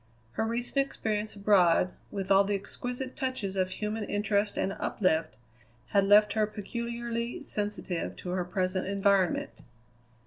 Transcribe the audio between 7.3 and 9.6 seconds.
sensitive to her present environment.